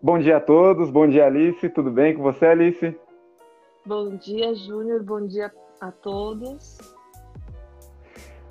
[0.00, 2.96] Bom dia a todos, bom dia Alice, tudo bem com você, Alice?
[3.84, 6.78] Bom dia, Júnior, bom dia a todos.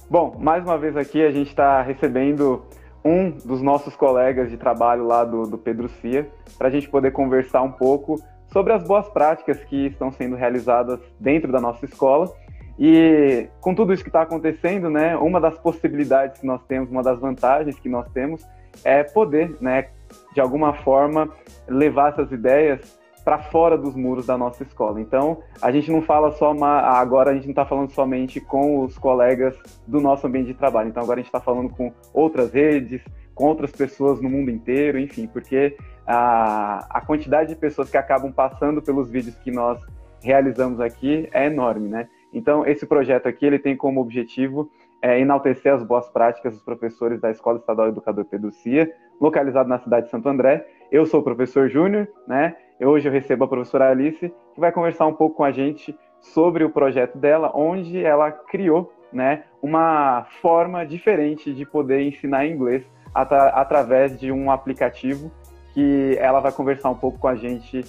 [0.09, 2.65] Bom, mais uma vez aqui a gente está recebendo
[3.03, 7.11] um dos nossos colegas de trabalho lá do, do Pedro Cia, para a gente poder
[7.11, 8.21] conversar um pouco
[8.51, 12.29] sobre as boas práticas que estão sendo realizadas dentro da nossa escola.
[12.77, 17.01] E com tudo isso que está acontecendo, né, uma das possibilidades que nós temos, uma
[17.01, 18.45] das vantagens que nós temos
[18.83, 19.87] é poder, né,
[20.33, 21.29] de alguma forma,
[21.67, 25.01] levar essas ideias para fora dos muros da nossa escola.
[25.01, 28.79] Então, a gente não fala só uma, agora a gente não está falando somente com
[28.85, 29.53] os colegas
[29.85, 30.87] do nosso ambiente de trabalho.
[30.87, 33.01] Então, agora a gente está falando com outras redes,
[33.35, 35.75] com outras pessoas no mundo inteiro, enfim, porque
[36.07, 39.77] a, a quantidade de pessoas que acabam passando pelos vídeos que nós
[40.23, 42.07] realizamos aqui é enorme, né?
[42.33, 47.19] Então, esse projeto aqui ele tem como objetivo é, enaltecer as boas práticas dos professores
[47.19, 50.65] da Escola Estadual Educador Pedro Cia, localizado na cidade de Santo André.
[50.91, 52.55] Eu sou o professor Júnior, né?
[52.79, 56.63] Hoje eu recebo a professora Alice, que vai conversar um pouco com a gente sobre
[56.63, 64.19] o projeto dela, onde ela criou, né, uma forma diferente de poder ensinar inglês através
[64.19, 65.31] de um aplicativo
[65.73, 67.83] que ela vai conversar um pouco com a gente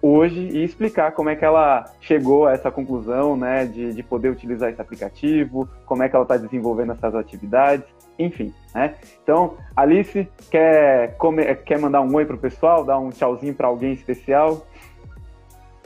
[0.00, 4.30] hoje e explicar como é que ela chegou a essa conclusão, né, de, de poder
[4.30, 7.86] utilizar esse aplicativo, como é que ela está desenvolvendo essas atividades,
[8.18, 8.94] enfim, né?
[9.22, 11.16] Então, Alice, quer,
[11.64, 14.66] quer mandar um oi para o pessoal, dar um tchauzinho para alguém especial?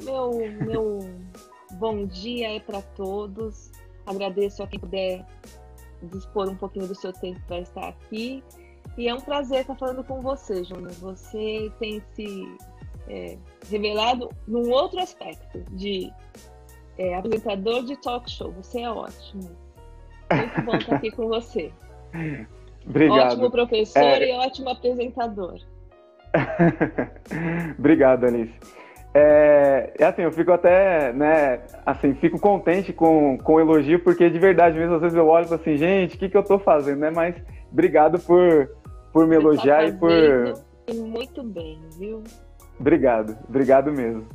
[0.02, 1.10] Meu, meu
[1.72, 3.70] bom dia é para todos.
[4.06, 5.24] Agradeço a quem puder
[6.02, 8.42] dispor um pouquinho do seu tempo para estar aqui.
[8.96, 10.92] E é um prazer estar falando com você, Júnior.
[10.92, 12.56] Você tem se
[13.08, 13.36] é,
[13.68, 16.12] revelado num outro aspecto de
[16.98, 18.52] é, apresentador de talk show.
[18.52, 19.50] Você é ótimo.
[20.32, 21.72] Muito bom estar aqui com você.
[22.86, 23.32] Obrigado.
[23.32, 24.28] Ótimo professor é...
[24.28, 25.58] e ótimo apresentador.
[27.78, 28.54] Obrigado, Alice.
[29.18, 34.28] É, é, assim, eu fico até, né, assim, fico contente com, com o elogio, porque
[34.28, 36.42] de verdade mesmo, às vezes eu olho e falo assim, gente, o que, que eu
[36.42, 37.10] tô fazendo, né?
[37.10, 37.34] Mas
[37.72, 38.68] obrigado por,
[39.14, 40.66] por me Você tá elogiar tá e por.
[40.94, 42.22] Muito bem, viu?
[42.78, 44.26] Obrigado, obrigado mesmo.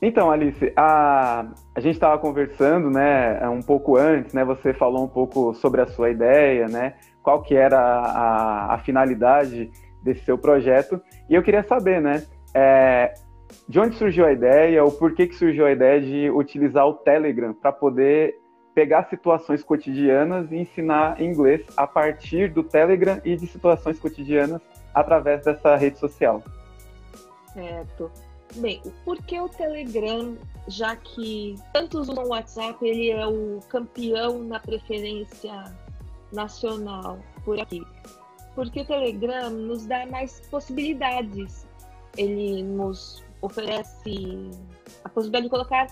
[0.00, 5.08] Então, Alice, a, a gente estava conversando, né, um pouco antes, né, você falou um
[5.08, 9.70] pouco sobre a sua ideia, né, qual que era a, a finalidade
[10.02, 12.22] desse seu projeto, e eu queria saber, né,
[12.54, 13.14] é,
[13.68, 16.94] de onde surgiu a ideia, ou por que, que surgiu a ideia de utilizar o
[16.94, 18.34] Telegram para poder
[18.74, 24.60] pegar situações cotidianas e ensinar inglês a partir do Telegram e de situações cotidianas
[24.92, 26.42] através dessa rede social.
[27.52, 28.10] Certo.
[28.56, 30.36] Bem, por que o Telegram,
[30.68, 35.74] já que tantos usam o WhatsApp, ele é o campeão na preferência
[36.32, 37.82] nacional por aqui?
[38.54, 41.66] Porque o Telegram nos dá mais possibilidades.
[42.16, 44.50] Ele nos oferece
[45.02, 45.88] a possibilidade de colocar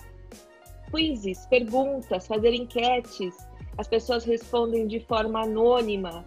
[0.89, 3.35] quizzes, perguntas, fazer enquetes.
[3.77, 6.25] As pessoas respondem de forma anônima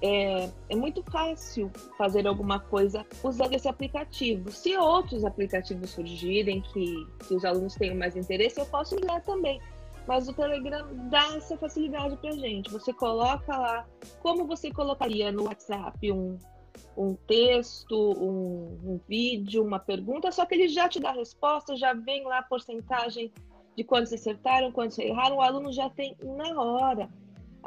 [0.00, 4.50] é, é muito fácil fazer alguma coisa usando esse aplicativo.
[4.50, 9.60] Se outros aplicativos surgirem que, que os alunos tenham mais interesse, eu posso usar também.
[10.06, 12.70] Mas o Telegram dá essa facilidade para gente.
[12.70, 13.86] Você coloca lá,
[14.22, 16.38] como você colocaria no WhatsApp um,
[16.96, 21.76] um texto, um, um, vídeo, uma pergunta, só que ele já te dá a resposta,
[21.76, 23.32] já vem lá a porcentagem
[23.76, 27.08] de quantos acertaram, quantos erraram, o aluno já tem na hora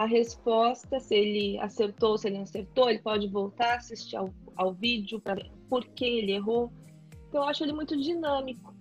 [0.02, 4.74] a resposta, se ele acertou, se ele não acertou, ele pode voltar, assistir ao, ao
[4.74, 6.72] vídeo para ver por que ele errou.
[7.30, 8.74] Então, eu acho ele muito dinâmico.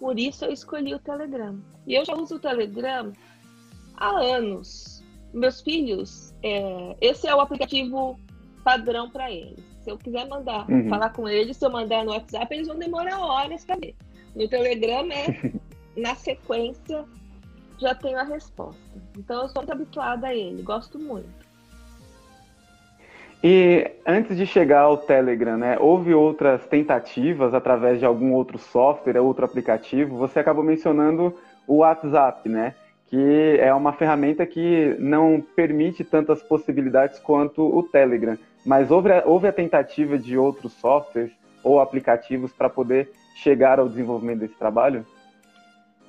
[0.00, 1.60] Por isso, eu escolhi o Telegram.
[1.86, 3.12] E eu já uso o Telegram
[3.94, 5.04] há anos.
[5.34, 8.18] Meus filhos, é, esse é o aplicativo
[8.64, 9.62] padrão para eles.
[9.80, 10.88] Se eu quiser mandar, uhum.
[10.88, 13.94] falar com eles, se eu mandar no WhatsApp, eles vão demorar horas para ver.
[14.34, 15.52] No Telegram é
[15.94, 17.04] na sequência
[17.78, 18.80] já tenho a resposta.
[19.16, 21.42] Então eu sou muito habituada a ele, gosto muito.
[23.44, 29.20] E antes de chegar ao Telegram, né, houve outras tentativas através de algum outro software,
[29.20, 30.16] outro aplicativo?
[30.16, 31.36] Você acabou mencionando
[31.66, 32.74] o WhatsApp, né,
[33.08, 38.38] que é uma ferramenta que não permite tantas possibilidades quanto o Telegram.
[38.64, 41.32] Mas houve a, houve a tentativa de outros softwares
[41.64, 45.04] ou aplicativos para poder chegar ao desenvolvimento desse trabalho?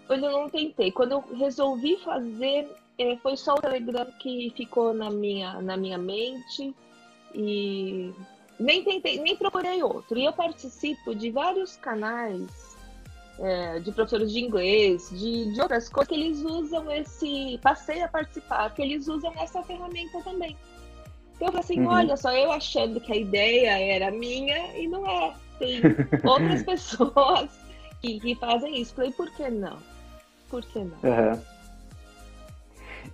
[0.10, 0.92] Eu não tentei.
[0.92, 5.98] Quando eu resolvi fazer, é, foi só o Telegram que ficou na minha, na minha
[5.98, 6.74] mente
[7.34, 8.14] e
[8.60, 10.18] nem tentei, nem procurei outro.
[10.18, 12.78] E eu participo de vários canais
[13.40, 17.60] é, de professores de inglês, de, de outras coisas que eles usam esse.
[17.62, 20.56] Passei a participar, que eles usam essa ferramenta também.
[21.36, 21.88] Então eu falei assim, uhum.
[21.88, 25.34] olha só, eu achando que a ideia era minha e não é.
[25.58, 25.82] Tem
[26.24, 27.50] outras pessoas
[28.02, 28.94] que, que fazem isso.
[28.94, 29.78] Falei, por que não?
[30.54, 30.98] Por que não?
[31.02, 31.40] Uhum.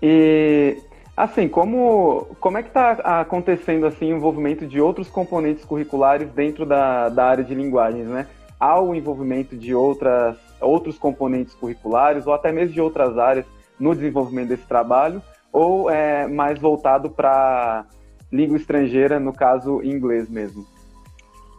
[0.02, 0.78] E
[1.16, 6.66] assim, como, como é que está acontecendo assim o envolvimento de outros componentes curriculares dentro
[6.66, 8.28] da, da área de linguagens, né?
[8.60, 13.46] Há o envolvimento de outras, outros componentes curriculares ou até mesmo de outras áreas
[13.80, 17.86] no desenvolvimento desse trabalho, ou é mais voltado para
[18.30, 20.68] língua estrangeira, no caso inglês mesmo?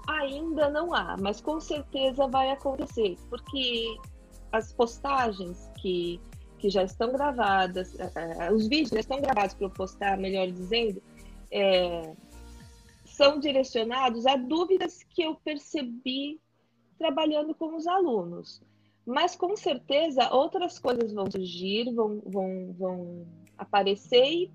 [0.06, 3.96] Ainda não há, mas com certeza vai acontecer, porque
[4.52, 6.20] as postagens que,
[6.58, 11.02] que já estão gravadas, é, os vídeos já estão gravados para eu postar, melhor dizendo,
[11.50, 12.14] é,
[13.04, 16.40] são direcionados a dúvidas que eu percebi
[16.98, 18.62] trabalhando com os alunos.
[19.06, 23.26] Mas com certeza outras coisas vão surgir, vão, vão, vão
[23.58, 24.52] aparecer e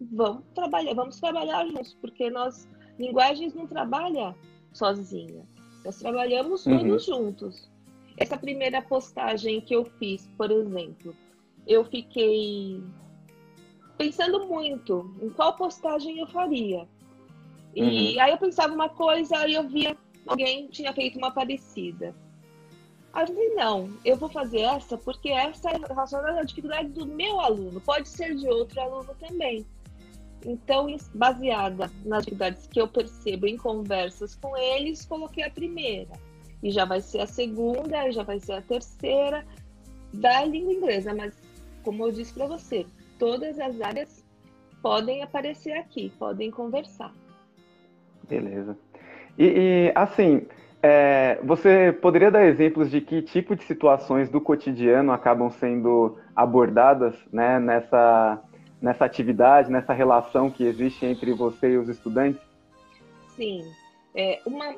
[0.00, 2.68] vamos trabalhar, vamos trabalhar juntos, porque nós,
[2.98, 4.34] linguagens não trabalha
[4.72, 5.44] sozinha.
[5.84, 6.78] Nós trabalhamos uhum.
[6.78, 7.70] todos juntos.
[8.16, 11.14] Essa primeira postagem que eu fiz, por exemplo,
[11.66, 12.82] eu fiquei
[13.98, 16.88] pensando muito em qual postagem eu faria.
[17.74, 17.82] E
[18.14, 18.22] uhum.
[18.22, 19.96] aí eu pensava uma coisa e eu via
[20.26, 22.14] alguém tinha feito uma parecida.
[23.12, 27.06] Aí eu falei, não, eu vou fazer essa porque essa é relacionada à dificuldade do
[27.06, 29.64] meu aluno, pode ser de outro aluno também.
[30.44, 36.12] Então, baseada nas dificuldades que eu percebo em conversas com eles, coloquei a primeira.
[36.62, 39.44] E já vai ser a segunda, e já vai ser a terceira
[40.12, 41.14] da língua inglesa.
[41.14, 41.34] Mas,
[41.84, 42.86] como eu disse para você,
[43.18, 44.24] todas as áreas
[44.82, 47.12] podem aparecer aqui, podem conversar.
[48.28, 48.76] Beleza.
[49.38, 50.46] E, e assim,
[50.82, 57.16] é, você poderia dar exemplos de que tipo de situações do cotidiano acabam sendo abordadas
[57.32, 58.42] né, nessa,
[58.80, 62.40] nessa atividade, nessa relação que existe entre você e os estudantes?
[63.34, 63.64] Sim.
[64.14, 64.74] É, uma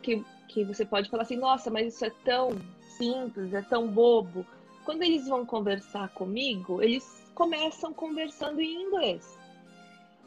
[0.00, 2.50] que, que você pode falar assim, nossa, mas isso é tão
[2.96, 4.46] simples, é tão bobo.
[4.84, 9.38] Quando eles vão conversar comigo, eles começam conversando em inglês.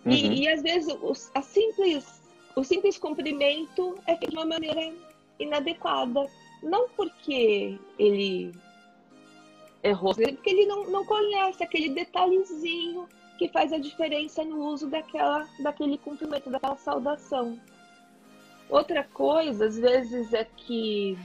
[0.05, 0.11] Uhum.
[0.11, 2.21] E, e às vezes os, a simples
[2.55, 4.93] o simples cumprimento é feito de uma maneira
[5.37, 6.25] inadequada.
[6.63, 8.51] Não porque ele
[9.83, 13.07] errou, porque ele não, não conhece aquele detalhezinho
[13.37, 17.59] que faz a diferença no uso daquela, daquele cumprimento, daquela saudação.
[18.69, 21.17] Outra coisa, às vezes, é que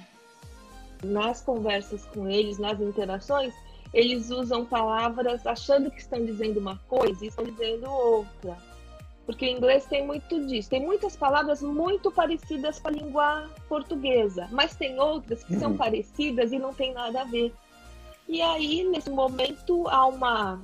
[1.02, 3.54] nas conversas com eles, nas interações,
[3.92, 8.56] eles usam palavras achando que estão dizendo uma coisa e estão dizendo outra.
[9.26, 10.68] Porque o inglês tem muito disso.
[10.68, 15.60] Tem muitas palavras muito parecidas com a língua portuguesa, mas tem outras que uhum.
[15.60, 17.52] são parecidas e não tem nada a ver.
[18.28, 20.60] E aí, nesse momento, há uma,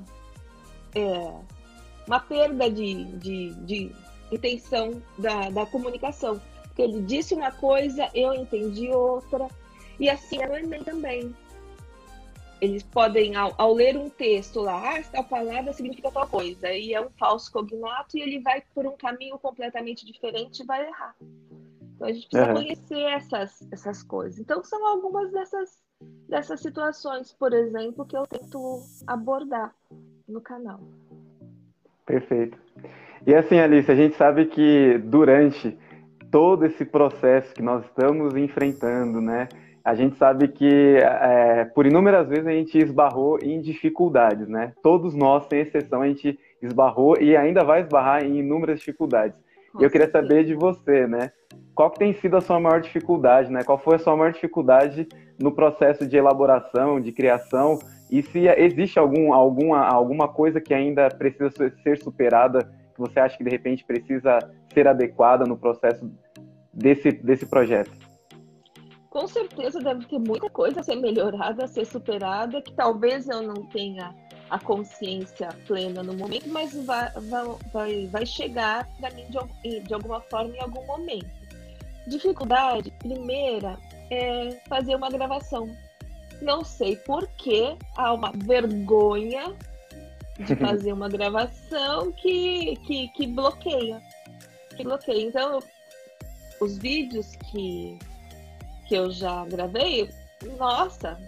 [0.94, 1.32] é,
[2.06, 3.92] uma perda de, de, de
[4.30, 6.40] intenção da, da comunicação.
[6.76, 9.48] Porque ele disse uma coisa, eu entendi outra.
[9.98, 11.34] E assim é no Enem também
[12.60, 16.94] eles podem, ao, ao, ler um texto lá, ah, tal palavra significa tal coisa, e
[16.94, 21.14] é um falso cognato, e ele vai por um caminho completamente diferente e vai errar.
[21.94, 22.56] Então a gente precisa uhum.
[22.56, 24.38] conhecer essas, essas coisas.
[24.38, 25.78] Então são algumas dessas,
[26.28, 29.74] dessas situações, por exemplo, que eu tento abordar
[30.26, 30.80] no canal.
[32.06, 32.58] Perfeito.
[33.26, 35.76] E assim, Alice, a gente sabe que durante
[36.30, 39.48] todo esse processo que nós estamos enfrentando, né?
[39.86, 44.72] a gente sabe que é, por inúmeras vezes a gente esbarrou em dificuldades, né?
[44.82, 49.38] Todos nós, sem exceção, a gente esbarrou e ainda vai esbarrar em inúmeras dificuldades.
[49.78, 51.30] E eu queria saber de você, né?
[51.72, 53.62] Qual que tem sido a sua maior dificuldade, né?
[53.62, 55.06] Qual foi a sua maior dificuldade
[55.38, 57.78] no processo de elaboração, de criação?
[58.10, 63.36] E se existe algum, alguma, alguma coisa que ainda precisa ser superada, que você acha
[63.36, 64.38] que de repente precisa
[64.72, 66.10] ser adequada no processo
[66.72, 67.92] desse, desse projeto?
[69.16, 73.40] com certeza deve ter muita coisa a ser melhorada, a ser superada, que talvez eu
[73.40, 74.14] não tenha
[74.50, 77.10] a consciência plena no momento, mas vai,
[77.72, 81.30] vai, vai chegar para mim de, de alguma forma em algum momento.
[82.06, 83.78] Dificuldade, primeira,
[84.10, 85.74] é fazer uma gravação.
[86.42, 89.56] Não sei por que há uma vergonha
[90.38, 94.02] de fazer uma gravação que, que, que bloqueia.
[94.76, 95.26] Que bloqueia.
[95.26, 95.60] Então,
[96.60, 97.98] os vídeos que
[98.86, 100.08] que eu já gravei,
[100.58, 101.18] nossa,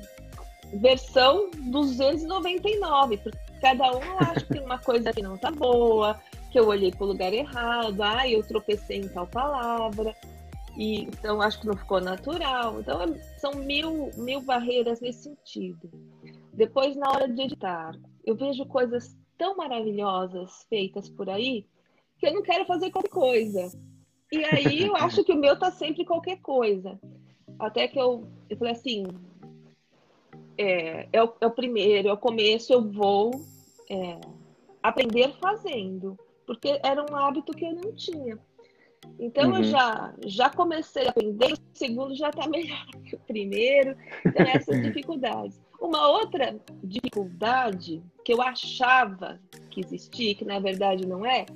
[0.74, 6.18] versão 299, porque cada um acha que tem uma coisa que não tá boa,
[6.50, 10.14] que eu olhei para o lugar errado, ah, eu tropecei em tal palavra,
[10.76, 12.80] e então acho que não ficou natural.
[12.80, 15.90] Então é, são mil, mil barreiras nesse sentido.
[16.52, 17.94] Depois, na hora de editar,
[18.28, 21.66] eu vejo coisas tão maravilhosas feitas por aí
[22.18, 23.70] que eu não quero fazer qualquer coisa.
[24.30, 27.00] E aí eu acho que o meu tá sempre qualquer coisa.
[27.58, 29.06] Até que eu, eu falei assim,
[30.58, 33.30] é, é, o, é o primeiro, é o começo, eu vou
[33.88, 34.20] é,
[34.82, 38.38] aprender fazendo, porque era um hábito que eu não tinha.
[39.18, 39.56] Então uhum.
[39.56, 44.46] eu já, já comecei a aprender, o segundo já está melhor que o primeiro, então
[44.46, 45.58] essas dificuldades.
[45.80, 51.46] Uma outra dificuldade que eu achava que existia, que na verdade não é,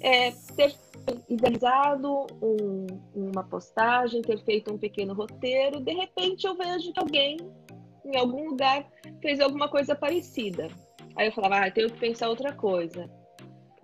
[0.00, 0.74] é ter
[1.28, 7.36] idealizado um, uma postagem, ter feito um pequeno roteiro, de repente eu vejo que alguém
[8.06, 8.90] em algum lugar
[9.20, 10.68] fez alguma coisa parecida.
[11.14, 13.02] Aí eu falava, ah, tenho que pensar outra coisa.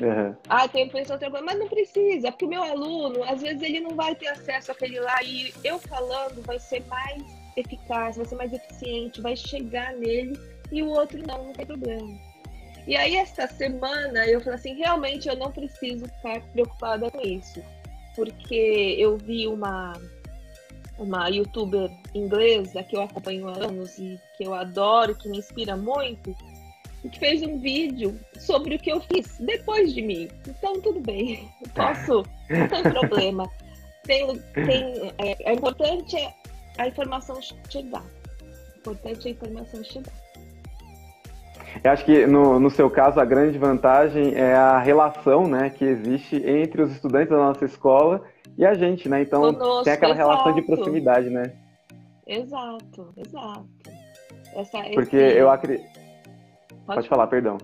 [0.00, 0.35] Uhum.
[0.49, 1.44] Ah, tenho que pensar outra coisa.
[1.44, 4.99] Mas não precisa, porque o meu aluno, às vezes, ele não vai ter acesso àquele
[4.99, 5.23] lá.
[5.23, 7.23] E eu falando vai ser mais
[7.54, 10.32] eficaz, vai ser mais eficiente, vai chegar nele
[10.73, 12.29] e o outro não, não tem problema.
[12.87, 17.62] E aí, esta semana, eu falei assim: realmente eu não preciso ficar preocupada com isso.
[18.16, 19.92] Porque eu vi uma,
[20.99, 25.76] uma youtuber inglesa que eu acompanho há anos e que eu adoro, que me inspira
[25.76, 26.34] muito,
[27.04, 30.28] e que fez um vídeo sobre o que eu fiz depois de mim.
[30.46, 33.50] Então, tudo bem, posso, não tem problema.
[34.04, 36.16] Tem, tem, é, é importante
[36.78, 38.04] a informação chegar.
[38.75, 40.12] É importante a informação chegar.
[41.83, 45.85] Eu acho que no, no seu caso a grande vantagem é a relação né, que
[45.85, 48.23] existe entre os estudantes da nossa escola
[48.57, 49.23] e a gente, né?
[49.23, 50.29] Então Conosco, tem aquela exato.
[50.29, 51.53] relação de proximidade, né?
[52.27, 53.67] Exato, exato.
[54.55, 55.39] Essa, Porque esse...
[55.39, 55.87] eu acredito.
[56.87, 57.59] Pode, pode falar, perdão.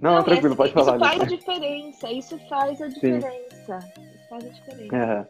[0.00, 0.96] Não, não, tranquilo, esse, pode falar.
[0.96, 3.80] Isso faz a diferença, isso faz a diferença.
[3.80, 4.02] Sim.
[4.02, 5.28] Isso faz a diferença.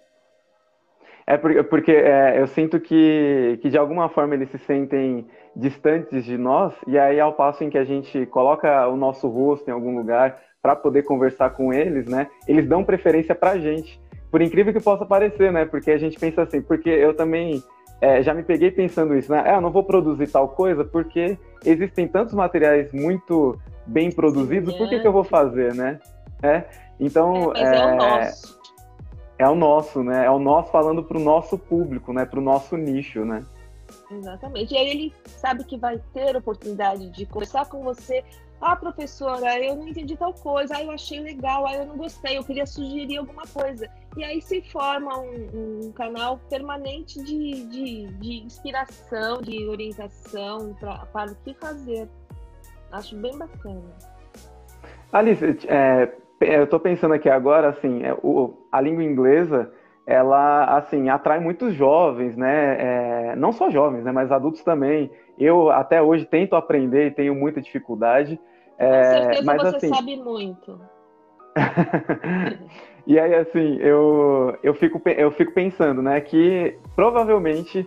[1.29, 6.39] É porque, é, eu sinto que, que de alguma forma eles se sentem distantes de
[6.39, 9.97] nós, e aí ao passo em que a gente coloca o nosso rosto em algum
[9.97, 14.01] lugar para poder conversar com eles, né, eles dão preferência para a gente.
[14.31, 17.61] Por incrível que possa parecer, né, porque a gente pensa assim, porque eu também
[18.01, 21.37] é, já me peguei pensando isso, né, é, eu não vou produzir tal coisa porque
[21.65, 25.99] existem tantos materiais muito bem produzidos, Sim, por que, que eu vou fazer, né?
[26.43, 26.65] É,
[27.01, 28.56] então, é, mas é, é o nosso
[29.39, 30.27] é o nosso, né?
[30.27, 32.25] É o nosso falando para o nosso público, né?
[32.25, 33.45] Para o nosso nicho, né?
[34.11, 34.75] Exatamente.
[34.75, 38.25] E aí ele sabe que vai ter oportunidade de conversar com você.
[38.61, 40.77] Ah, professora, eu não entendi tal coisa.
[40.77, 41.67] Ah, eu achei legal.
[41.67, 42.39] Ah, eu não gostei.
[42.39, 43.89] Eu queria sugerir alguma coisa.
[44.17, 51.05] E aí se forma um, um canal permanente de, de, de, inspiração, de orientação pra,
[51.13, 52.09] para o que fazer.
[52.91, 53.83] Acho bem bacana.
[55.13, 58.15] Alice, é, eu estou pensando aqui agora, assim, é,
[58.71, 59.73] a língua inglesa,
[60.07, 62.77] ela, assim, atrai muitos jovens, né?
[63.33, 64.13] É, não só jovens, né?
[64.13, 65.11] Mas adultos também.
[65.39, 68.39] Eu, até hoje, tento aprender e tenho muita dificuldade.
[68.79, 69.89] É, Com certeza mas, você assim...
[69.89, 70.81] sabe muito.
[73.07, 76.21] e aí, assim, eu, eu, fico, eu fico pensando, né?
[76.21, 77.85] Que provavelmente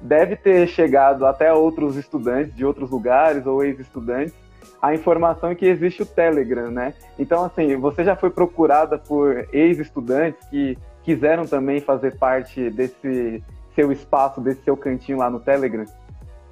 [0.00, 4.34] deve ter chegado até outros estudantes de outros lugares ou ex-estudantes
[4.80, 6.94] a informação é que existe o Telegram, né?
[7.18, 13.42] Então, assim, você já foi procurada por ex-estudantes que quiseram também fazer parte desse
[13.74, 15.84] seu espaço, desse seu cantinho lá no Telegram?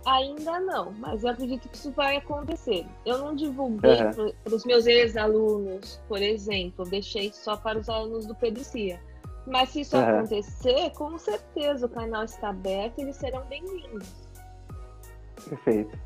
[0.07, 2.87] Ainda não, mas eu acredito que isso vai acontecer.
[3.05, 4.33] Eu não divulguei uhum.
[4.45, 9.01] para os meus ex-alunos, por exemplo, deixei só para os alunos do Pedro Cia.
[9.47, 10.19] Mas se isso uhum.
[10.19, 14.09] acontecer, com certeza o canal está aberto e eles serão bem-vindos.
[15.49, 15.99] Perfeito.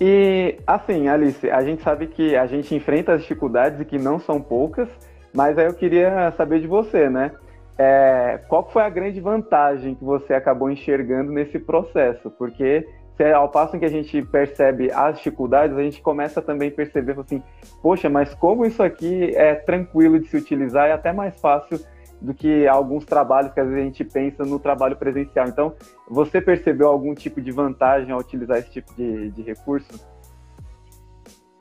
[0.00, 4.18] E assim, Alice, a gente sabe que a gente enfrenta as dificuldades e que não
[4.18, 4.88] são poucas,
[5.32, 7.32] mas aí eu queria saber de você, né?
[7.76, 12.30] É, qual foi a grande vantagem que você acabou enxergando nesse processo?
[12.30, 12.86] Porque
[13.16, 16.72] se, ao passo em que a gente percebe as dificuldades, a gente começa também a
[16.72, 17.42] perceber assim,
[17.82, 21.78] poxa, mas como isso aqui é tranquilo de se utilizar e até mais fácil
[22.20, 25.48] do que alguns trabalhos que às vezes a gente pensa no trabalho presencial.
[25.48, 25.74] Então,
[26.08, 30.00] você percebeu algum tipo de vantagem ao utilizar esse tipo de, de recurso?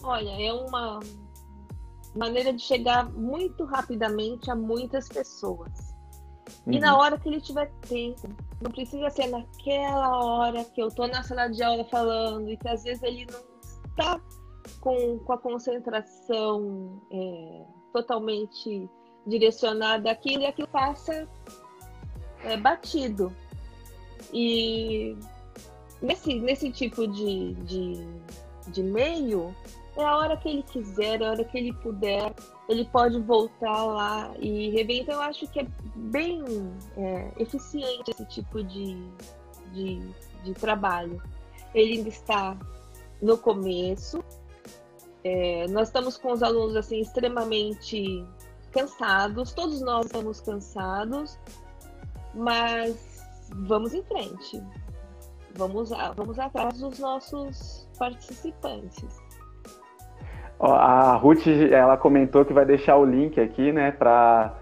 [0.04, 1.00] Olha, é uma
[2.16, 5.94] maneira de chegar muito rapidamente a muitas pessoas.
[6.66, 6.74] Uhum.
[6.74, 7.02] E na uhum.
[7.02, 8.30] hora que ele tiver tempo.
[8.62, 12.68] Não precisa ser naquela hora que eu tô na sala de aula falando e que
[12.68, 13.42] às vezes ele não
[13.90, 14.22] está
[14.80, 18.90] com, com a concentração é, totalmente
[19.26, 21.28] direcionada àquilo e aquilo passa
[22.44, 23.34] é, batido.
[24.32, 25.16] E
[26.02, 28.08] nesse, nesse tipo de, de,
[28.68, 29.56] de meio,
[29.96, 32.34] é a hora que ele quiser, é a hora que ele puder,
[32.68, 35.02] ele pode voltar lá e rever.
[35.02, 36.44] Então, eu acho que é bem
[36.98, 38.98] é, eficiente esse tipo de,
[39.72, 40.02] de,
[40.44, 41.22] de trabalho.
[41.74, 42.58] Ele ainda está
[43.22, 44.24] no começo.
[45.24, 48.26] É, nós estamos com os alunos assim extremamente
[48.74, 51.40] cansados, todos nós estamos cansados,
[52.34, 53.24] mas
[53.68, 54.62] vamos em frente.
[55.56, 59.22] Vamos, vamos atrás dos nossos participantes.
[60.60, 64.56] A Ruth, ela comentou que vai deixar o link aqui, né, para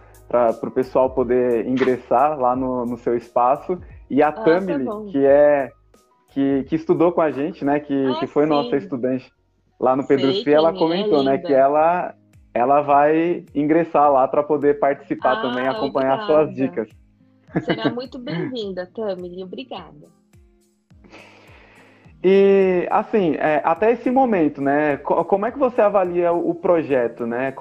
[0.62, 3.80] o pessoal poder ingressar lá no, no seu espaço.
[4.10, 5.72] E a ah, Tamily, tá que é
[6.30, 8.50] que, que estudou com a gente, né, que, ah, que foi sim.
[8.50, 9.32] nossa estudante
[9.80, 12.16] lá no Pedro Sei, ela é comentou, é né, que ela
[12.54, 16.46] ela vai ingressar lá para poder participar ah, também, acompanhar obrigada.
[16.46, 16.90] suas dicas.
[17.64, 20.22] Será muito bem-vinda, Tamily, obrigada.
[22.24, 27.52] E, assim, é, até esse momento, né, como é que você avalia o projeto, né?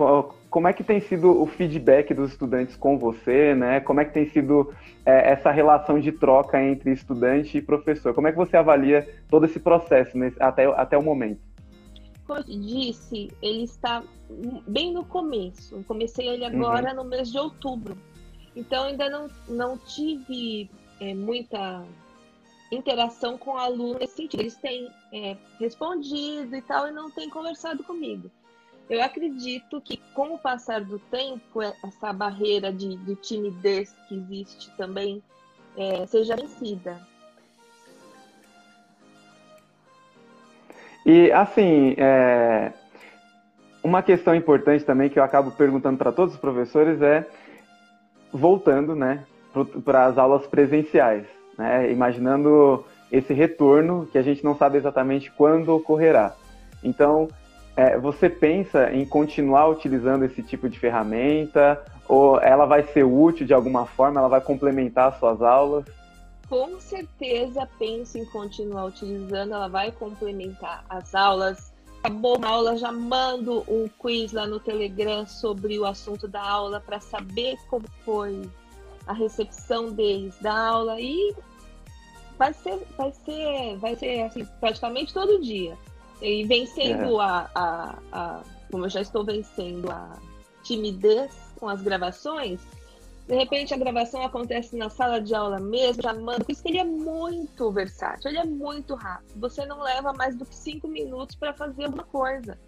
[0.50, 3.80] Como é que tem sido o feedback dos estudantes com você, né?
[3.80, 4.70] Como é que tem sido
[5.06, 8.12] é, essa relação de troca entre estudante e professor?
[8.12, 11.40] Como é que você avalia todo esse processo nesse, até, até o momento?
[12.30, 14.04] Como eu disse, ele está
[14.64, 15.74] bem no começo.
[15.74, 17.02] Eu comecei ele agora uhum.
[17.02, 17.98] no mês de outubro.
[18.54, 20.70] Então, ainda não, não tive
[21.00, 21.84] é, muita
[22.70, 24.42] interação com o aluno nesse sentido.
[24.42, 28.30] Eles têm é, respondido e tal e não têm conversado comigo.
[28.88, 34.14] Eu acredito que, com o passar do tempo, é, essa barreira de, de timidez que
[34.14, 35.20] existe também
[35.76, 37.04] é, seja vencida.
[41.04, 42.72] E, assim, é...
[43.82, 47.26] uma questão importante também que eu acabo perguntando para todos os professores é,
[48.32, 49.24] voltando né,
[49.84, 51.26] para as aulas presenciais
[51.60, 51.92] né?
[51.92, 56.34] imaginando esse retorno que a gente não sabe exatamente quando ocorrerá.
[56.82, 57.28] Então,
[57.76, 63.46] é, você pensa em continuar utilizando esse tipo de ferramenta ou ela vai ser útil
[63.46, 65.84] de alguma forma, ela vai complementar as suas aulas?
[66.50, 71.72] Com certeza penso em continuar utilizando, ela vai complementar as aulas.
[72.00, 76.80] Acabou uma aula, já mando um quiz lá no Telegram sobre o assunto da aula
[76.80, 78.42] para saber como foi
[79.06, 81.32] a recepção deles da aula e
[82.36, 85.78] vai ser, vai ser, vai ser assim, praticamente todo dia.
[86.20, 87.24] E vencendo é.
[87.24, 90.18] a, a, a, como eu já estou vencendo a
[90.64, 92.60] timidez com as gravações,
[93.30, 96.44] de repente a gravação acontece na sala de aula mesmo, já manda.
[96.44, 99.38] Por isso que ele é muito versátil, ele é muito rápido.
[99.38, 102.58] Você não leva mais do que cinco minutos para fazer alguma coisa.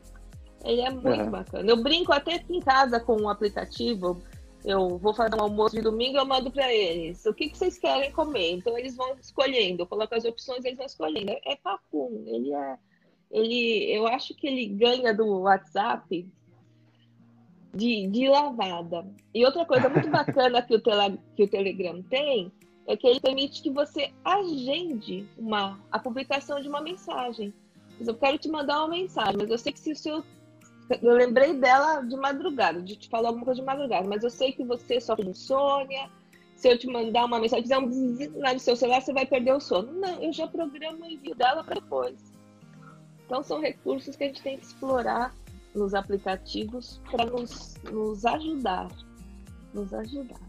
[0.64, 1.28] Ele é muito é.
[1.28, 1.68] bacana.
[1.68, 4.22] Eu brinco até aqui em casa com o um aplicativo
[4.64, 7.26] eu vou fazer um almoço de domingo, eu mando para eles.
[7.26, 8.52] O que, que vocês querem comer?
[8.52, 9.82] Então eles vão escolhendo.
[9.82, 11.32] Eu coloco as opções, eles vão escolhendo.
[11.32, 12.22] É, é papum.
[12.24, 12.78] Ele é,
[13.32, 16.30] ele, eu acho que ele ganha do WhatsApp
[17.74, 19.06] de, de lavada.
[19.34, 20.82] E outra coisa muito bacana que o,
[21.36, 22.52] que o Telegram tem
[22.86, 27.52] é que ele permite que você agende uma, a publicação de uma mensagem.
[28.00, 30.24] Eu quero te mandar uma mensagem, mas eu sei que se o seu
[31.00, 34.52] eu lembrei dela de madrugada, de te falar alguma coisa de madrugada, mas eu sei
[34.52, 36.10] que você sofre de insônia.
[36.56, 39.54] Se eu te mandar uma mensagem, fizer um lá no seu celular, você vai perder
[39.54, 39.92] o sono.
[39.92, 42.32] Não, eu já programo o envio dela para depois.
[43.24, 45.34] Então, são recursos que a gente tem que explorar
[45.74, 48.88] nos aplicativos para nos, nos ajudar.
[49.72, 50.40] Nos ajudar.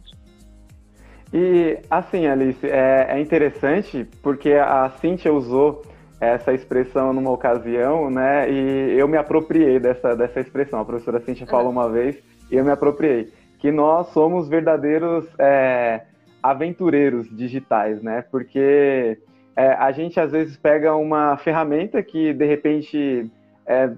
[1.34, 5.82] E, assim, Alice, é, é interessante porque a Cintia usou
[6.20, 8.50] essa expressão numa ocasião, né?
[8.50, 10.80] E eu me apropriei dessa, dessa expressão.
[10.80, 12.18] A professora Cintia falou uma vez
[12.52, 13.34] e eu me apropriei.
[13.58, 16.04] Que nós somos verdadeiros é,
[16.42, 18.24] aventureiros digitais, né?
[18.30, 19.18] Porque
[19.56, 23.32] é, a gente às vezes pega uma ferramenta que de repente
[23.66, 23.92] é,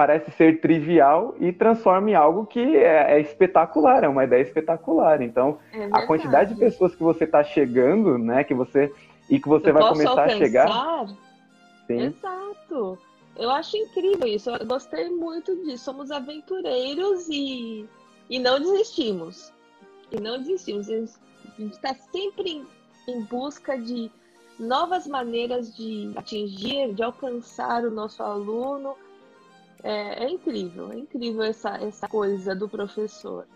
[0.00, 5.20] parece ser trivial e transforma em algo que é, é espetacular, é uma ideia espetacular.
[5.20, 8.42] Então, é a quantidade de pessoas que você está chegando, né?
[8.42, 8.90] Que você
[9.28, 10.34] e que você eu vai começar alcançar?
[10.34, 11.06] a chegar
[11.86, 12.00] Sim.
[12.00, 12.98] Exato.
[13.36, 14.48] Eu acho incrível isso.
[14.48, 15.84] Eu gostei muito disso.
[15.84, 17.86] Somos aventureiros e,
[18.30, 19.52] e não desistimos.
[20.10, 20.88] E não desistimos.
[20.88, 22.66] A gente está sempre em,
[23.06, 24.10] em busca de
[24.58, 28.96] novas maneiras de atingir, de alcançar o nosso aluno.
[29.82, 33.46] É, é, incrível, é incrível essa, essa coisa do professor.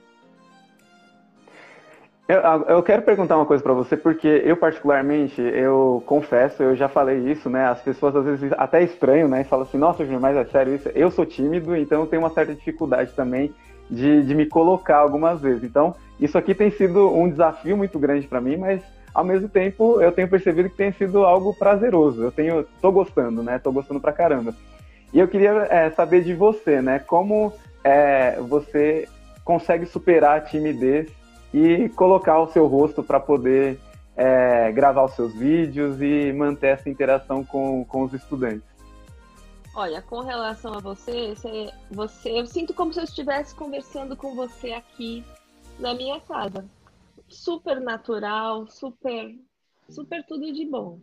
[2.26, 6.88] Eu, eu quero perguntar uma coisa para você, porque eu particularmente, eu confesso, eu já
[6.88, 7.66] falei isso, né?
[7.66, 9.44] As pessoas às vezes até estranham, né?
[9.44, 10.88] Falam assim, nossa, Júnior, mas é sério isso?
[10.94, 13.52] Eu sou tímido, então eu tenho uma certa dificuldade também
[13.90, 15.64] de, de me colocar algumas vezes.
[15.64, 18.82] Então, isso aqui tem sido um desafio muito grande para mim, mas
[19.14, 22.22] ao mesmo tempo eu tenho percebido que tem sido algo prazeroso.
[22.22, 23.58] Eu tenho, tô gostando, né?
[23.58, 24.54] Tô gostando pra caramba.
[25.14, 26.98] E eu queria é, saber de você, né?
[26.98, 27.52] Como
[27.84, 29.08] é, você
[29.44, 31.08] consegue superar a timidez
[31.52, 33.78] e colocar o seu rosto para poder
[34.16, 38.74] é, gravar os seus vídeos e manter essa interação com, com os estudantes.
[39.76, 44.34] Olha, com relação a você, você, você, eu sinto como se eu estivesse conversando com
[44.34, 45.24] você aqui
[45.78, 46.64] na minha casa.
[47.28, 49.32] Super natural, super,
[49.88, 50.98] super tudo de bom.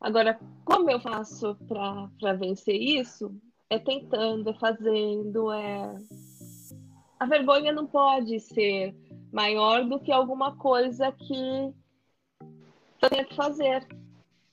[0.00, 3.34] Agora, como eu faço para vencer isso?
[3.68, 5.94] É tentando, é fazendo, é.
[7.18, 8.94] A vergonha não pode ser
[9.32, 11.74] maior do que alguma coisa que
[13.02, 13.86] eu tenho que fazer.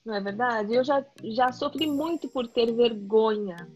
[0.04, 0.74] Não é verdade?
[0.74, 3.68] Eu já, já sofri muito por ter vergonha.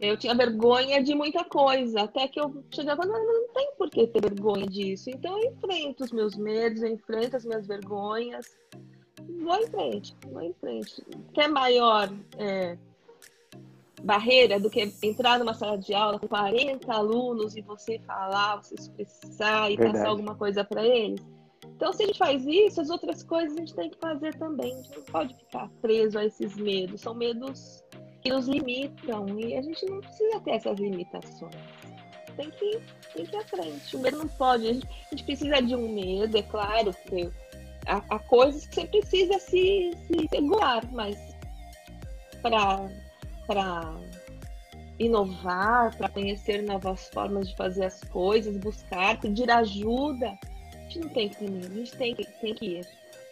[0.00, 4.06] Eu tinha vergonha de muita coisa, até que eu chegava, não, não tem por que
[4.06, 5.10] ter vergonha disso.
[5.10, 8.46] Então eu enfrento os meus medos, eu enfrento as minhas vergonhas.
[9.40, 11.02] Vou em frente, vou em frente.
[11.32, 12.76] Quer maior é,
[14.02, 18.74] barreira do que entrar numa sala de aula com 40 alunos e você falar, você
[18.74, 19.98] expressar e Verdade.
[19.98, 21.20] passar alguma coisa para eles?
[21.64, 24.72] Então, se a gente faz isso, as outras coisas a gente tem que fazer também.
[24.72, 27.00] A gente não pode ficar preso a esses medos.
[27.00, 27.84] São medos
[28.20, 31.54] que nos limitam e a gente não precisa ter essas limitações.
[32.36, 32.80] Tem que,
[33.14, 33.96] tem que ir à frente.
[33.96, 34.66] O medo não pode.
[34.66, 37.30] A gente, a gente precisa de um medo, é claro, porque
[37.88, 41.16] há, há coisas que você precisa se, se segurar, mas
[43.46, 43.96] para
[44.98, 50.38] inovar, para conhecer novas formas de fazer as coisas, buscar, pedir ajuda
[50.88, 52.84] gente não tem que ter medo, a gente tem que, tem que ir.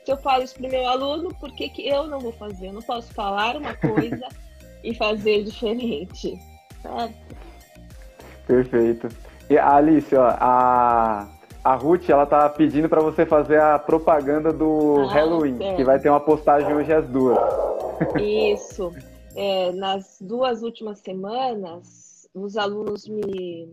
[0.05, 2.69] Se eu falo isso para o meu aluno, por que, que eu não vou fazer?
[2.69, 4.29] Eu não posso falar uma coisa
[4.85, 6.39] e fazer diferente,
[6.83, 7.15] certo?
[8.47, 9.09] Perfeito.
[9.51, 11.29] E a Alice, ó, a,
[11.67, 15.77] a Ruth, ela tá pedindo para você fazer a propaganda do ah, Halloween, certo.
[15.77, 17.37] que vai ter uma postagem hoje às duas.
[18.23, 18.95] Isso.
[19.35, 23.69] É, nas duas últimas semanas, os alunos me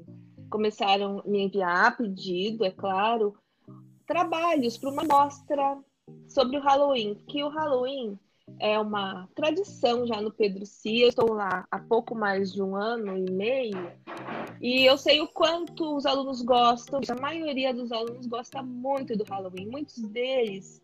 [0.49, 3.36] começaram a me enviar a pedido, é claro,
[4.08, 5.77] trabalhos para uma mostra
[6.27, 8.17] sobre o Halloween, que o Halloween
[8.60, 11.08] é uma tradição já no Pedro Cia.
[11.08, 13.91] Estou lá há pouco mais de um ano e meio
[14.62, 17.01] e eu sei o quanto os alunos gostam.
[17.10, 19.67] A maioria dos alunos gosta muito do Halloween.
[19.67, 20.82] Muitos deles,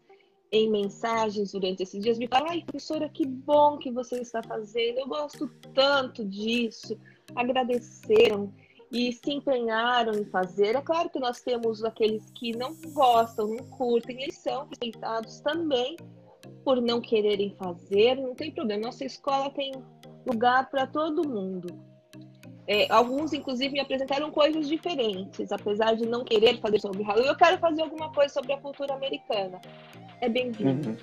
[0.52, 5.00] em mensagens durante esses dias, me falam: ai, professora, que bom que você está fazendo.
[5.00, 7.00] Eu gosto tanto disso.
[7.36, 8.52] Agradeceram
[8.92, 10.76] e se empenharam em fazer.
[10.76, 15.96] É claro que nós temos aqueles que não gostam, não curtem, eles são respeitados também
[16.64, 18.84] por não quererem fazer, não tem problema.
[18.84, 19.72] Nossa escola tem
[20.26, 21.68] lugar para todo mundo.
[22.68, 27.28] É, alguns, inclusive, me apresentaram coisas diferentes, apesar de não querer fazer sobre Halloween.
[27.28, 29.60] Eu quero fazer alguma coisa sobre a cultura americana.
[30.22, 30.90] É bem-vindo.
[30.90, 30.98] Uhum.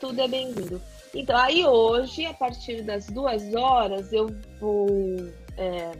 [0.00, 0.80] Tudo é bem-vindo.
[1.14, 4.86] Então, aí hoje, a partir das duas horas, eu vou
[5.58, 5.92] é,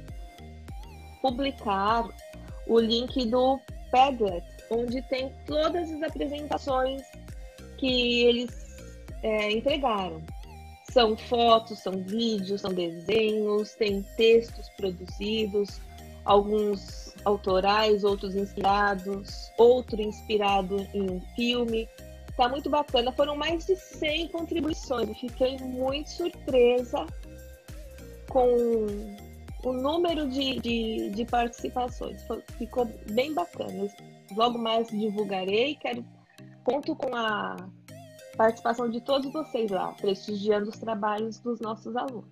[1.21, 2.09] publicar
[2.67, 3.61] o link do
[3.93, 7.03] Padlet, onde tem todas as apresentações
[7.77, 8.64] que eles
[9.25, 10.23] é, entregaram.
[10.93, 15.81] São fotos, são vídeos, são desenhos, tem textos produzidos,
[16.25, 21.89] alguns autorais, outros inspirados, outro inspirado em um filme.
[22.37, 23.11] Tá muito bacana.
[23.13, 25.09] Foram mais de 100 contribuições.
[25.09, 27.07] Eu fiquei muito surpresa
[28.29, 28.47] com
[29.65, 32.23] o número de, de, de participações.
[32.59, 33.89] Ficou bem bacana.
[34.37, 35.77] Logo mais divulgarei.
[35.77, 36.05] Quero
[36.63, 37.57] conto com a
[38.37, 42.29] participação de todos vocês lá, prestigiando os trabalhos dos nossos alunos.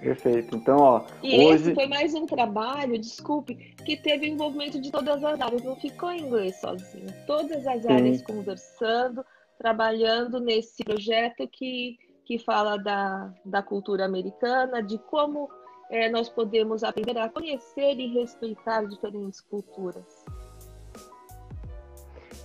[0.00, 0.54] Perfeito.
[0.54, 1.06] Então, ó.
[1.22, 1.64] E hoje...
[1.64, 3.54] esse foi mais um trabalho, desculpe,
[3.86, 5.62] que teve envolvimento de todas as áreas.
[5.62, 7.06] Não ficou em inglês sozinho.
[7.26, 7.92] Todas as Sim.
[7.92, 9.24] áreas conversando,
[9.58, 11.96] trabalhando nesse projeto que,
[12.26, 15.48] que fala da, da cultura americana, de como
[15.90, 20.26] é, nós podemos aprender a conhecer e respeitar diferentes culturas.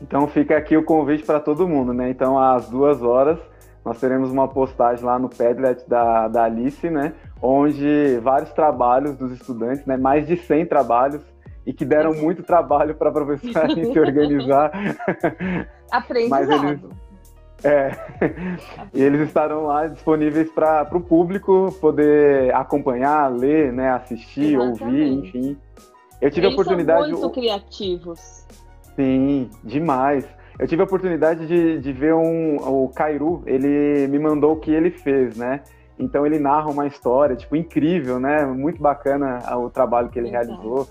[0.01, 2.09] Então fica aqui o convite para todo mundo, né?
[2.09, 3.39] Então às duas horas
[3.83, 7.13] nós teremos uma postagem lá no Padlet da, da Alice, né?
[7.41, 9.97] Onde vários trabalhos dos estudantes, né?
[9.97, 11.21] Mais de 100 trabalhos
[11.65, 14.71] e que deram muito trabalho para a professora se organizar.
[15.91, 16.67] Aprendizado.
[16.67, 16.81] Eles,
[17.63, 17.91] é.
[18.93, 24.83] E eles estarão lá disponíveis para o público poder acompanhar, ler, né, assistir, Exatamente.
[24.83, 25.57] ouvir, enfim.
[26.21, 27.11] Eu tive eles a oportunidade.
[27.11, 28.45] São muito criativos.
[28.99, 30.27] Sim, demais.
[30.59, 34.71] Eu tive a oportunidade de, de ver um, o Cairu, ele me mandou o que
[34.71, 35.63] ele fez, né?
[35.97, 38.45] Então ele narra uma história, tipo, incrível, né?
[38.45, 40.47] Muito bacana o trabalho que ele Exato.
[40.47, 40.87] realizou.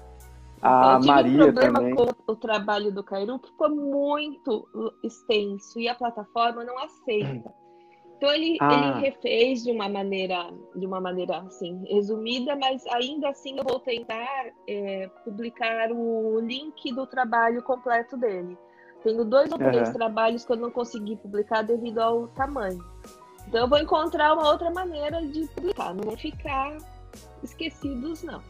[0.62, 1.94] A eu tive Maria um problema também.
[1.94, 4.66] com o trabalho do Cairu, que foi muito
[5.04, 7.52] extenso e a plataforma não aceita.
[8.18, 8.72] Então ele, ah.
[8.74, 13.78] ele refez de uma maneira, de uma maneira assim resumida, mas ainda assim eu vou
[13.78, 18.58] tentar é, publicar o link do trabalho completo dele.
[19.04, 19.94] Tenho dois ou três uhum.
[19.94, 22.84] trabalhos que eu não consegui publicar devido ao tamanho.
[23.46, 26.76] Então eu vou encontrar uma outra maneira de publicar, não vou ficar
[27.44, 28.42] esquecidos, não.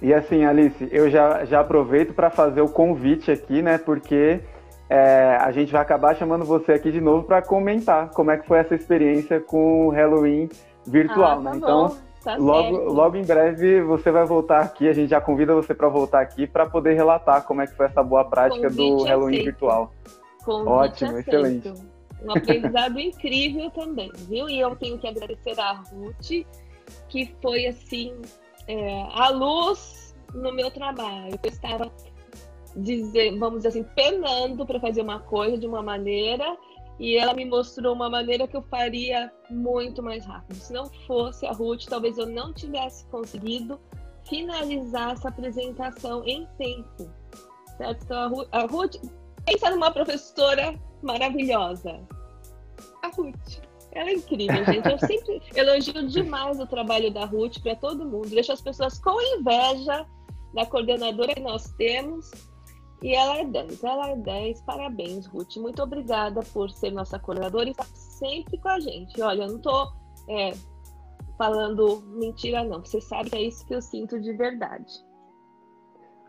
[0.00, 3.76] E assim, Alice, eu já, já aproveito para fazer o convite aqui, né?
[3.76, 4.40] Porque
[4.88, 8.46] é, a gente vai acabar chamando você aqui de novo para comentar como é que
[8.46, 10.48] foi essa experiência com o Halloween
[10.86, 11.52] virtual, ah, tá né?
[11.56, 15.74] Então, tá logo, logo em breve você vai voltar aqui, a gente já convida você
[15.74, 19.04] para voltar aqui para poder relatar como é que foi essa boa prática convite do
[19.04, 19.44] Halloween aceito.
[19.44, 19.92] virtual.
[20.44, 21.28] Convite Ótimo, aceito.
[21.28, 21.72] excelente.
[22.24, 24.48] Um aprendizado incrível também, viu?
[24.48, 26.46] E eu tenho que agradecer a Ruth,
[27.08, 28.14] que foi assim
[28.68, 31.38] é, a luz no meu trabalho.
[31.42, 31.90] Eu estava
[32.76, 36.56] dizer, vamos dizer assim, penando para fazer uma coisa de uma maneira
[36.98, 40.56] e ela me mostrou uma maneira que eu faria muito mais rápido.
[40.56, 43.80] Se não fosse a Ruth, talvez eu não tivesse conseguido
[44.28, 47.10] finalizar essa apresentação em tempo.
[47.76, 48.04] Certo?
[48.04, 48.96] Então, a Ruth, a Ruth
[49.44, 52.00] pensa numa professora maravilhosa.
[53.02, 53.60] A Ruth.
[53.92, 54.88] Ela é incrível, gente.
[54.88, 58.28] Eu sempre elogio demais o trabalho da Ruth para todo mundo.
[58.28, 60.06] Deixa as pessoas com inveja
[60.54, 62.30] da coordenadora que nós temos.
[63.02, 64.62] E ela é 10, ela é 10.
[64.62, 65.56] Parabéns, Ruth.
[65.56, 69.20] Muito obrigada por ser nossa coordenadora e estar sempre com a gente.
[69.20, 69.88] Olha, eu não estou
[70.28, 70.52] é,
[71.36, 72.80] falando mentira, não.
[72.80, 74.92] Você sabe que é isso que eu sinto de verdade.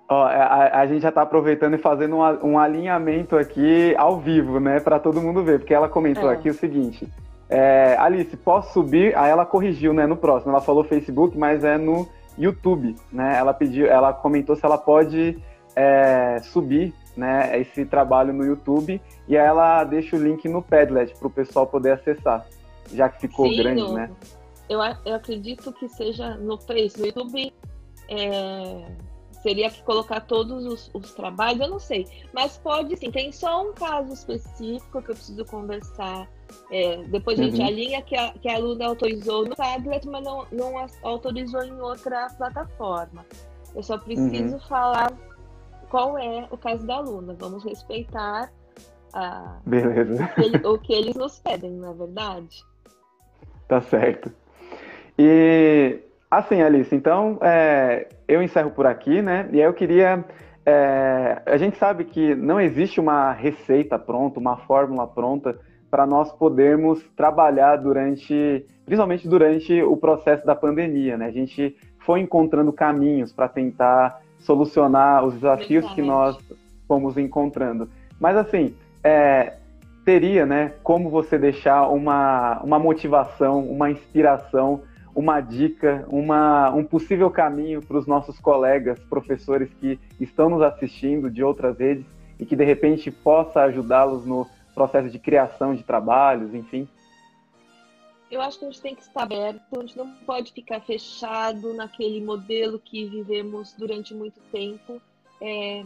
[0.10, 4.60] Ó, a, a, gente já está aproveitando e fazendo um, um, alinhamento aqui ao vivo,
[4.60, 6.34] né, para todo mundo ver, porque ela comentou é.
[6.34, 7.08] aqui o seguinte:
[7.50, 9.16] é, Alice, posso subir?
[9.18, 10.52] Aí ela corrigiu, né, no próximo.
[10.52, 12.08] Ela falou Facebook, mas é no
[12.38, 13.38] YouTube, né?
[13.38, 15.38] Ela pediu, ela comentou se ela pode
[15.76, 21.14] é, subir, né, esse trabalho no YouTube e aí ela deixa o link no Padlet
[21.18, 22.46] para o pessoal poder acessar,
[22.92, 24.10] já que ficou Sim, grande, no, né?
[24.68, 27.54] Eu, eu acredito que seja no Face, no YouTube.
[28.10, 28.86] É,
[29.42, 32.08] seria que colocar todos os, os, trabalhos, eu não sei.
[32.34, 36.28] Mas pode sim, tem só um caso específico que eu preciso conversar
[36.72, 37.68] é, depois a gente uhum.
[37.68, 42.30] alinha que a, que a aluna autorizou no tablet, mas não, não autorizou em outra
[42.38, 43.26] plataforma.
[43.76, 44.60] Eu só preciso uhum.
[44.62, 45.12] falar
[45.94, 47.36] qual é o caso da aluna.
[47.40, 48.52] Vamos respeitar
[49.14, 50.28] a, Beleza.
[50.38, 52.64] Ele, o que eles nos pedem, não é verdade?
[53.68, 54.32] Tá certo.
[55.20, 56.00] E
[56.32, 59.48] assim, Alice, então é, eu encerro por aqui, né?
[59.52, 60.26] E aí eu queria.
[60.66, 65.60] É, a gente sabe que não existe uma receita pronta, uma fórmula pronta
[65.92, 71.28] para nós podermos trabalhar durante, principalmente durante o processo da pandemia, né?
[71.28, 76.38] A gente foi encontrando caminhos para tentar solucionar os desafios que nós
[76.88, 77.90] fomos encontrando.
[78.20, 79.58] Mas assim, é,
[80.06, 84.82] teria, né, como você deixar uma, uma motivação, uma inspiração,
[85.16, 91.30] uma dica, uma, um possível caminho para os nossos colegas, professores que estão nos assistindo
[91.30, 92.06] de outras redes
[92.40, 96.88] e que de repente possa ajudá-los no processo de criação de trabalhos, enfim?
[98.34, 101.72] Eu acho que a gente tem que estar aberto, a gente não pode ficar fechado
[101.76, 105.00] naquele modelo que vivemos durante muito tempo.
[105.40, 105.82] É,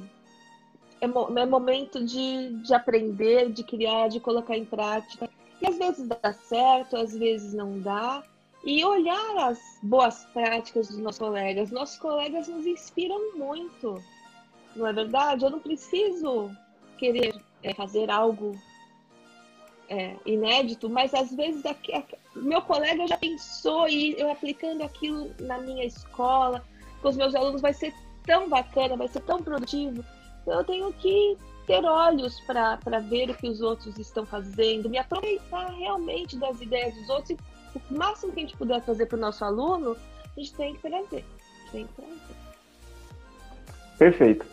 [1.01, 5.29] é, é momento de, de aprender, de criar, de colocar em prática.
[5.61, 8.23] E às vezes dá certo, às vezes não dá.
[8.63, 11.69] E olhar as boas práticas dos nossos colegas.
[11.69, 14.01] Nossos colegas nos inspiram muito,
[14.73, 15.43] não é verdade?
[15.43, 16.49] Eu não preciso
[16.97, 18.57] querer é, fazer algo
[19.89, 21.91] é, inédito, mas às vezes aqui,
[22.35, 26.63] meu colega já pensou e eu aplicando aquilo na minha escola,
[27.01, 27.93] com os meus alunos, vai ser
[28.25, 30.03] tão bacana, vai ser tão produtivo.
[30.41, 34.97] Então eu tenho que ter olhos para ver o que os outros estão fazendo, me
[34.97, 37.37] aproveitar realmente das ideias dos outros e
[37.75, 39.95] o máximo que a gente puder fazer para o nosso aluno,
[40.35, 41.25] a gente tem que trazer.
[41.71, 42.37] Tem que trazer.
[43.97, 44.45] Perfeito.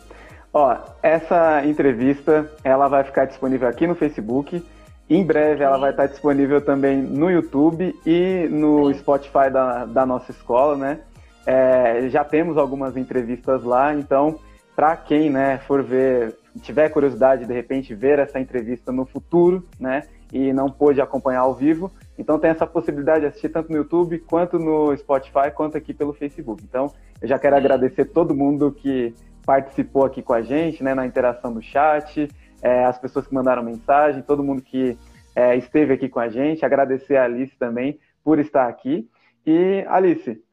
[0.53, 4.63] Ó, essa entrevista ela vai ficar disponível aqui no Facebook
[5.09, 10.31] em breve ela vai estar disponível também no YouTube e no Spotify da, da nossa
[10.31, 10.99] escola, né?
[11.45, 14.39] É, já temos algumas entrevistas lá, então
[14.75, 20.03] para quem né, for ver, tiver curiosidade de repente ver essa entrevista no futuro, né?
[20.33, 24.17] E não pôde acompanhar ao vivo, então tem essa possibilidade de assistir tanto no YouTube
[24.19, 26.63] quanto no Spotify, quanto aqui pelo Facebook.
[26.63, 26.91] Então
[27.21, 29.13] eu já quero agradecer todo mundo que
[29.45, 32.27] participou aqui com a gente, né, na interação do chat
[32.65, 34.97] é, as pessoas que mandaram mensagem, todo mundo que
[35.35, 39.07] é, esteve aqui com a gente, agradecer a Alice também por estar aqui.
[39.45, 40.43] E, Alice,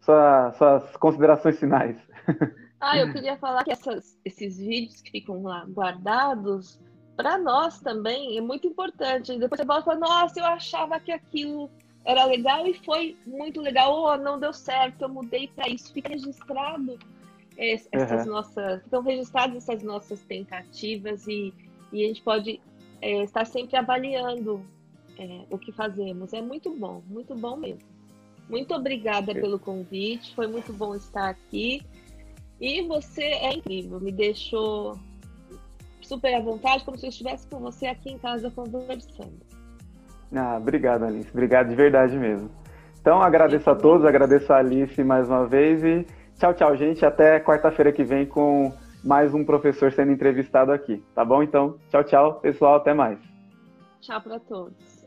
[0.00, 1.96] sua, suas considerações finais.
[2.80, 6.80] Ah, eu queria falar que essas, esses vídeos que ficam lá guardados,
[7.16, 9.36] para nós também é muito importante.
[9.36, 11.68] Depois você volta e fala, nossa, eu achava que aquilo
[12.04, 15.92] era legal e foi muito legal, ou oh, não deu certo, eu mudei para isso.
[15.92, 16.96] Fica registrado
[17.58, 18.32] essas uhum.
[18.32, 21.52] nossas, estão registradas essas nossas tentativas e,
[21.92, 22.60] e a gente pode
[23.02, 24.62] é, estar sempre avaliando
[25.18, 26.32] é, o que fazemos.
[26.32, 27.88] É muito bom, muito bom mesmo.
[28.48, 31.82] Muito obrigada pelo convite, foi muito bom estar aqui.
[32.60, 34.98] E você é incrível, me deixou
[36.00, 39.40] super à vontade, como se eu estivesse com você aqui em casa conversando.
[40.34, 41.28] Ah, obrigado, Alice.
[41.30, 42.50] Obrigado de verdade mesmo.
[43.00, 46.06] Então, agradeço a todos, agradeço a Alice mais uma vez e
[46.38, 47.04] tchau, tchau, gente.
[47.04, 48.72] Até quarta-feira que vem com
[49.04, 51.42] mais um professor sendo entrevistado aqui, tá bom?
[51.42, 52.76] Então, tchau, tchau, pessoal.
[52.76, 53.18] Até mais.
[54.00, 54.97] Tchau para todos.